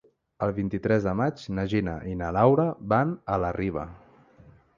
El 0.45 0.51
vint-i-tres 0.59 1.03
de 1.07 1.13
maig 1.19 1.43
na 1.57 1.65
Gina 1.75 1.93
i 2.13 2.15
na 2.23 2.31
Laura 2.39 2.67
van 2.95 3.13
a 3.37 3.37
la 3.45 3.53
Riba. 3.63 3.87